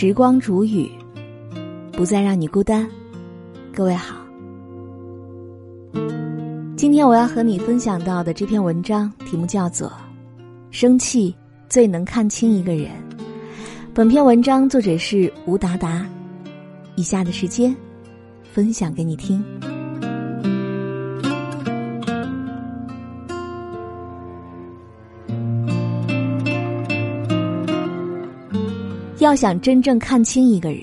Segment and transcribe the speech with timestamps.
[0.00, 0.88] 时光煮雨，
[1.90, 2.88] 不再让你孤单。
[3.74, 4.14] 各位好，
[6.76, 9.88] 今天我要和你分享到的这篇文章题目叫做
[10.70, 11.34] 《生气
[11.68, 12.84] 最能看清一个人》。
[13.92, 16.06] 本篇文章作者是吴达达。
[16.94, 17.74] 以下的时间，
[18.52, 19.44] 分享给你听。
[29.18, 30.82] 要想真正看清一个人，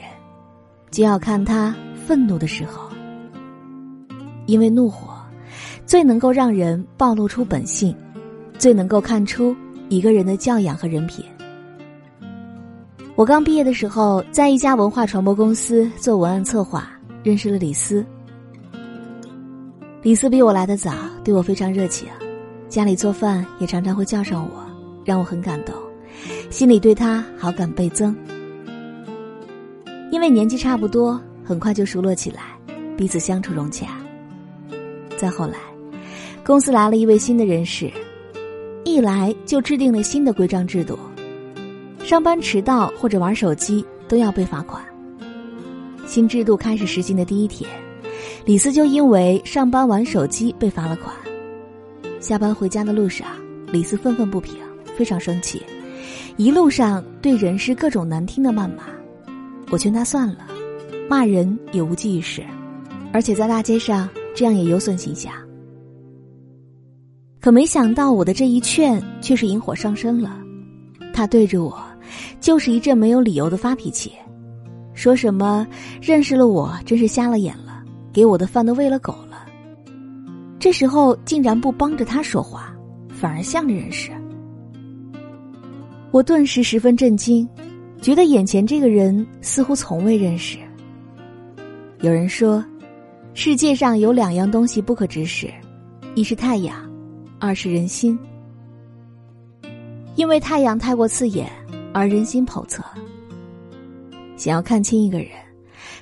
[0.92, 1.74] 就要看他
[2.06, 2.90] 愤怒的时候，
[4.46, 5.14] 因为怒火
[5.86, 7.96] 最能够让人暴露出本性，
[8.58, 9.56] 最能够看出
[9.88, 11.24] 一个人的教养和人品。
[13.16, 16.92] 我刚毕业的时候，在一家文化传播公司做文案策划，
[17.24, 18.06] 认识了李斯。
[20.02, 20.92] 李斯比我来的早，
[21.24, 22.10] 对我非常热情，
[22.68, 24.66] 家里做饭也常常会叫上我，
[25.06, 25.74] 让我很感动。
[26.50, 28.16] 心里对他好感倍增，
[30.12, 32.42] 因为年纪差不多，很快就熟络起来，
[32.96, 33.88] 彼此相处融洽。
[35.18, 35.58] 再后来，
[36.44, 37.92] 公司来了一位新的人士，
[38.84, 40.98] 一来就制定了新的规章制度，
[42.04, 44.84] 上班迟到或者玩手机都要被罚款。
[46.06, 47.70] 新制度开始实行的第一天，
[48.46, 51.14] 李斯就因为上班玩手机被罚了款。
[52.20, 53.28] 下班回家的路上，
[53.72, 54.56] 李斯愤愤不平，
[54.96, 55.62] 非常生气。
[56.38, 58.84] 一路上对人事各种难听的谩骂，
[59.70, 60.48] 我劝他算了，
[61.10, 62.44] 骂人也无济于事，
[63.12, 65.34] 而且在大街上这样也有损形象。
[67.40, 70.40] 可没想到我的这一劝却是引火上身了，
[71.14, 71.80] 他对着我
[72.40, 74.12] 就是一阵没有理由的发脾气，
[74.94, 75.68] 说什么
[76.02, 79.46] 认识了我真是瞎了眼了，给我的饭都喂了狗了。
[80.60, 82.76] 这时候竟然不帮着他说话，
[83.10, 84.12] 反而向着人事。
[86.10, 87.48] 我顿时十分震惊，
[88.06, 90.60] 觉得眼前这个人似乎从未认识。
[92.02, 92.64] 有人说，
[93.34, 95.52] 世界上有两样东西不可直视，
[96.14, 96.88] 一是太阳，
[97.40, 98.16] 二是人心。
[100.14, 101.52] 因为太阳太过刺眼，
[101.96, 102.84] 而人心叵测。
[104.38, 105.30] 想要看清一个人，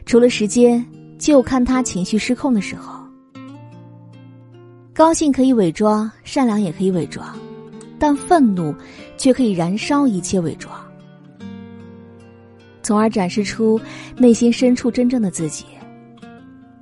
[0.06, 0.86] 除了时间，
[1.18, 3.02] 就看他情绪失控的时候。
[4.94, 7.34] 高兴可以伪装，善良也可以伪装。
[7.98, 8.76] 但愤怒
[9.16, 10.76] 却可以燃烧一切伪装，
[12.84, 13.80] 从而展示出
[14.18, 15.66] 内心深处真正的自己。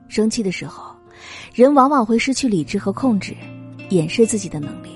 [0.09, 0.94] 生气的时候，
[1.53, 3.34] 人往往会失去理智和控制，
[3.89, 4.90] 掩饰自己的能力。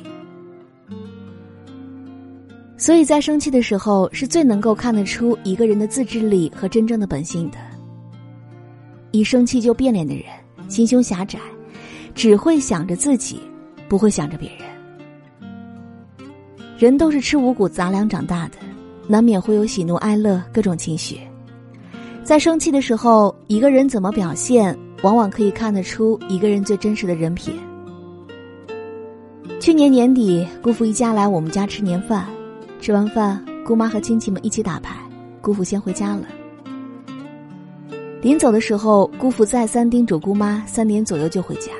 [2.77, 7.57] 所以在生气的时候，是最能够看得出一个人的自制力和真正的本性的。
[9.11, 10.25] 一生气就变脸的人，
[10.67, 11.39] 心胸狭窄，
[12.13, 13.39] 只会想着自己，
[13.88, 14.67] 不会想着别人。
[16.77, 18.57] 人都是吃五谷杂粮长大的，
[19.07, 21.19] 难免会有喜怒哀乐各种情绪。
[22.23, 27.53] 在生气的时候，一个人怎么表现，往往可以看得出一个人最真实的人品。
[29.59, 32.25] 去年年底，姑父一家来我们家吃年饭，
[32.81, 34.95] 吃完饭，姑妈和亲戚们一起打牌，
[35.41, 36.23] 姑父先回家了。
[38.21, 41.71] 临走的时候，姑父再三叮嘱姑妈三点左右就回家，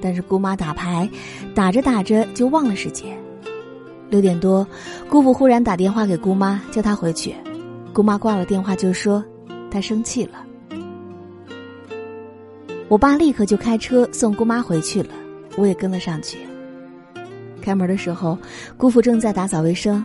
[0.00, 1.08] 但是姑妈打牌，
[1.54, 3.16] 打着打着就忘了时间。
[4.10, 4.66] 六点多，
[5.08, 7.34] 姑父忽然打电话给姑妈，叫她回去。
[7.92, 9.24] 姑妈挂了电话就说
[9.70, 10.44] ：“她生气了。”
[12.88, 15.10] 我爸立刻就开车送姑妈回去了，
[15.56, 16.38] 我也跟了上去。
[17.62, 18.36] 开门的时候，
[18.76, 20.04] 姑父正在打扫卫生，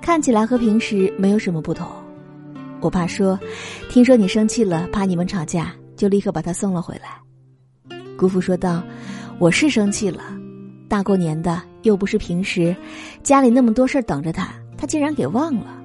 [0.00, 1.86] 看起来和平时没有什么不同。
[2.80, 3.38] 我爸说
[3.90, 8.82] ：“听说你生气了，怕你们吵架，就立刻把他送了回来。”姑父说道
[9.38, 10.22] ：“我是生气了。”
[10.88, 12.74] 大过年的，又不是平时，
[13.22, 15.78] 家里那么多事儿等着他，他竟然给忘了。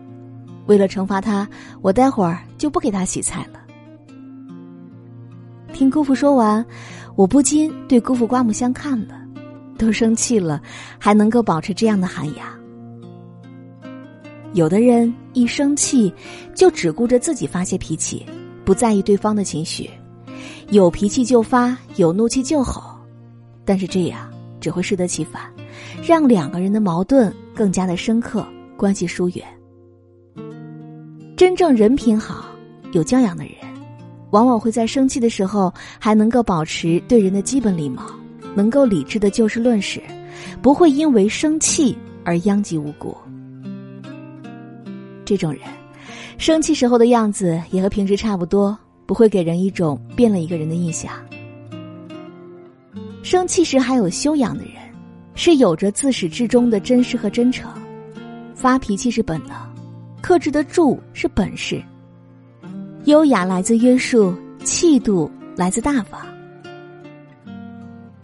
[0.65, 1.47] 为了惩罚他，
[1.81, 3.59] 我待会儿就不给他洗菜了。
[5.73, 6.65] 听姑父说完，
[7.15, 9.15] 我不禁对姑父刮目相看了。
[9.77, 10.59] 都生气了，
[10.97, 12.47] 还能够保持这样的涵养。
[14.53, 16.11] 有的人一生气，
[16.55, 18.25] 就只顾着自己发泄脾气，
[18.65, 19.87] 不在意对方的情绪，
[20.69, 22.97] 有脾气就发，有怒气就吼，
[23.63, 24.27] 但是这样。
[24.59, 25.41] 只会适得其反，
[26.05, 28.45] 让两个人的矛盾更加的深刻，
[28.75, 29.45] 关系疏远。
[31.35, 32.45] 真正人品好、
[32.93, 33.53] 有教养的人，
[34.31, 38.03] 往往会在生气的时候还能够保持对人的基本礼貌，
[38.55, 40.01] 能够理智的就事论事，
[40.61, 43.15] 不会因为生气而殃及无辜。
[45.23, 45.61] 这种人，
[46.37, 51.11] 生气时候的样子也和平时差不多，不会给人一种变了一个人的印象。
[53.29, 54.75] 生气时还有修养的人，
[55.35, 57.69] 是有着自始至终的真实和真诚。
[58.55, 59.53] 发脾气是本能，
[60.21, 61.83] 克制得住是本事，
[63.03, 64.33] 优雅来自约束，
[64.63, 66.21] 气度来自大方。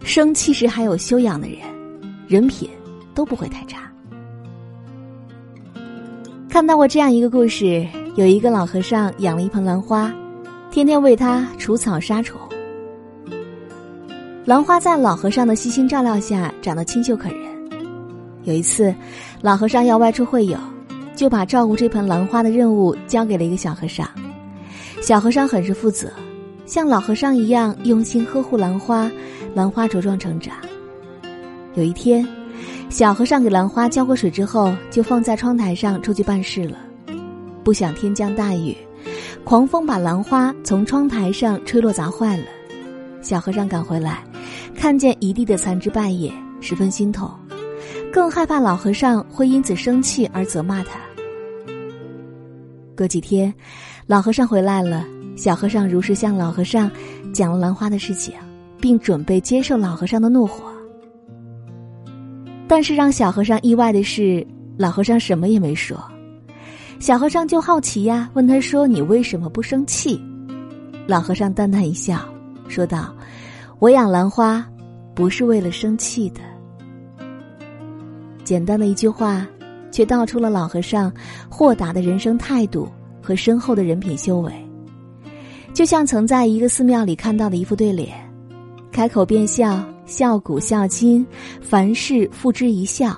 [0.02, 1.58] 生气时还有修养的人，
[2.26, 2.70] 人品
[3.14, 3.82] 都不会太差。
[6.48, 7.86] 看到过这样一个故事：
[8.16, 10.10] 有一个老和尚养了一盆兰花，
[10.70, 12.40] 天天为它除草杀虫。
[14.46, 17.38] 兰花在老和尚的悉心照料下长得清秀可人。
[18.42, 18.94] 有一次，
[19.40, 20.58] 老和尚要外出会友，
[21.16, 24.06] 就把照顾这盆兰花的任务交给了一个小和尚。
[25.00, 26.10] 小和尚很是负责，
[26.66, 29.10] 像老和尚一样用心呵护兰花，
[29.54, 30.54] 兰花茁壮成长。
[31.72, 32.26] 有一天，
[32.90, 36.76] 小和尚给兰花浇过水之后，就放在窗台上出去办事了。
[37.62, 38.76] 不想天降大雨，
[39.42, 42.44] 狂风把兰花从窗台上吹落砸坏了。
[43.22, 44.22] 小和尚赶回来。
[44.84, 47.26] 看见一地的残枝败叶，十分心痛，
[48.12, 51.00] 更害怕老和尚会因此生气而责骂他。
[52.94, 53.50] 隔几天，
[54.06, 55.02] 老和尚回来了，
[55.36, 56.90] 小和尚如实向老和尚
[57.32, 58.34] 讲了兰花的事情，
[58.78, 60.70] 并准备接受老和尚的怒火。
[62.68, 64.46] 但是让小和尚意外的是，
[64.76, 65.98] 老和尚什么也没说。
[67.00, 70.22] 小和尚就好奇呀，问他说：“你为什么不生气？”
[71.08, 72.20] 老和尚淡淡一笑，
[72.68, 73.14] 说道。
[73.80, 74.64] 我养兰花，
[75.14, 76.40] 不是为了生气的。
[78.42, 79.46] 简单的一句话，
[79.90, 81.12] 却道出了老和尚
[81.48, 82.88] 豁达的人生态度
[83.22, 84.52] 和深厚的人品修为。
[85.72, 88.08] 就像曾在一个寺庙里看到的一副对联
[88.92, 91.26] ：“开口便笑，笑古笑今，
[91.60, 93.16] 凡事付之一笑。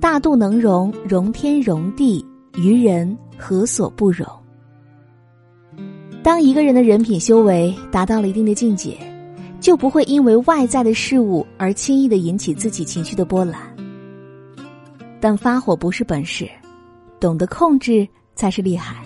[0.00, 2.24] 大度能容，容天容地，
[2.56, 4.26] 于人何所不容？”
[6.22, 8.96] 当一个人的人品修为达到了一定的境界。
[9.60, 13.60] 就不会因为外在的事物而轻易的引起自己情绪的波澜。
[15.20, 16.48] 但发火不是本事，
[17.20, 18.96] 懂得控制才是厉害。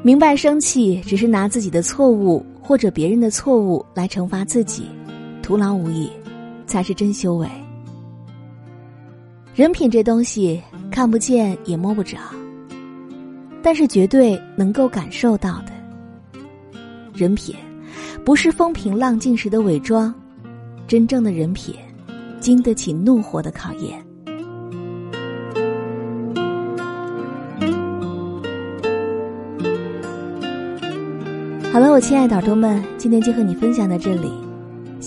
[0.00, 4.86] 明白生气只是拿自己的错误或者别人的错误来惩罚自己，
[5.42, 6.08] 徒劳无益，
[6.66, 7.48] 才是真修为。
[9.56, 12.16] 人品这东西看不见也摸不着，
[13.60, 15.72] 但是绝对能够感受到的。
[17.12, 17.56] 人品。
[18.24, 20.12] 不是风平浪静时的伪装，
[20.86, 21.74] 真正的人品，
[22.40, 24.04] 经得起怒火的考验。
[31.72, 34.47] 好了，我亲爱的耳朵们，今天就和你分享到这里。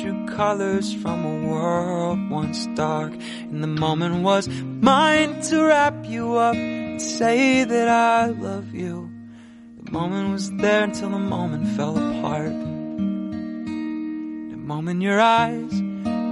[0.00, 3.12] Drew colors from a world once dark.
[3.12, 9.10] And the moment was mine to wrap you up and say that I love you.
[9.82, 12.52] The moment was there until the moment fell apart.
[14.50, 15.72] The moment your eyes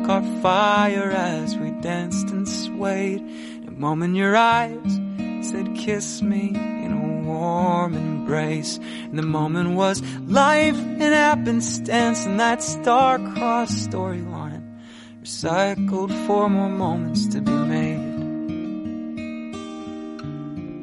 [0.06, 3.20] caught fire as we danced and swayed.
[3.64, 5.00] The moment your eyes
[5.42, 8.78] said, Kiss me in a warm embrace.
[9.04, 14.64] And the moment was life and happenstance, and that star-crossed storyline
[15.22, 18.16] recycled four more moments to be made.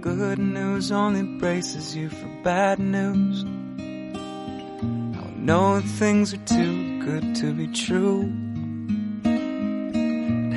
[0.02, 3.44] Good news only braces you for bad news.
[5.24, 8.32] I know things are too good to be true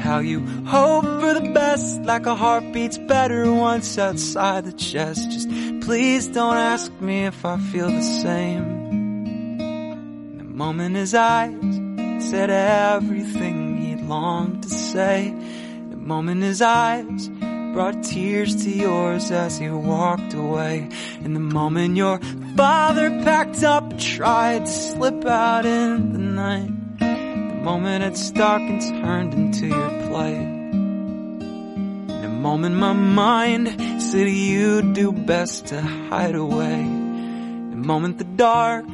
[0.08, 5.30] how you hope for the best like a heart beats better once outside the chest.
[5.30, 5.50] Just
[5.82, 9.58] please don't ask me if I feel the same.
[10.38, 11.52] The moment his eyes
[12.30, 15.34] said everything he'd longed to say.
[15.90, 17.28] The moment his eyes
[17.74, 20.88] brought tears to yours as he walked away.
[21.22, 22.18] And the moment your
[22.56, 26.77] father packed up tried to slip out in the night
[27.68, 30.36] moment it's dark and turned into your play.
[32.22, 33.64] The moment my mind
[34.00, 36.78] said you'd do best to hide away.
[37.72, 38.86] The moment the dark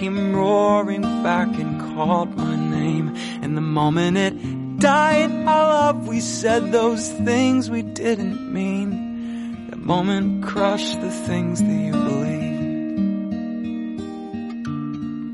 [0.00, 3.14] came roaring back and called my name.
[3.42, 4.34] And the moment it
[4.80, 9.70] died, I love, we said those things we didn't mean.
[9.70, 12.49] The moment crushed the things that you believe.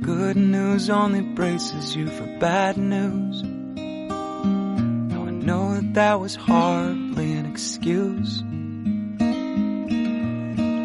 [0.06, 3.42] Good news only braces you for bad news.
[3.42, 8.44] Now I know that that was hardly an excuse.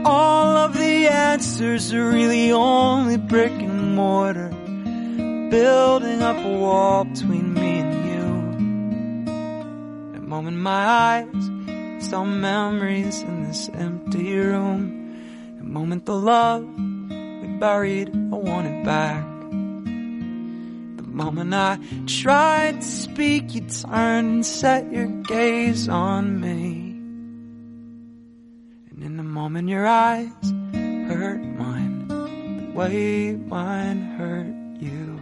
[0.03, 4.49] All of the answers are really only brick and mortar,
[5.51, 8.25] building up a wall between me and you.
[10.19, 16.65] The moment my eyes saw memories in this empty room, the moment the love
[17.61, 19.23] buried, I want it back.
[20.97, 21.77] The moment I
[22.07, 26.97] tried to speak, you turned and set your gaze on me.
[28.89, 30.31] And in the moment your eyes
[30.73, 35.19] hurt mine, the way mine hurt you.